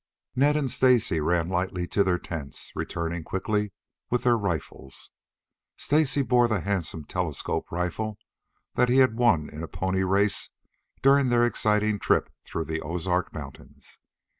Ned 0.35 0.57
and 0.57 0.71
Stacy 0.71 1.19
ran 1.19 1.47
lightly 1.47 1.85
to 1.89 2.03
their 2.03 2.17
tents, 2.17 2.71
returning 2.73 3.23
quickly 3.23 3.71
with 4.09 4.23
their 4.23 4.35
rifles. 4.35 5.11
Stacy 5.77 6.23
bore 6.23 6.47
the 6.47 6.61
handsome 6.61 7.03
telescope 7.05 7.71
rifle 7.71 8.17
that 8.73 8.89
he 8.89 8.97
had 8.97 9.15
won 9.15 9.47
in 9.51 9.61
a 9.61 9.67
pony 9.67 10.01
race 10.01 10.49
during 11.03 11.29
their 11.29 11.43
exciting 11.45 11.99
trip 11.99 12.31
through 12.43 12.65
the 12.65 12.81
Ozark 12.81 13.31
Mountains. 13.31 13.99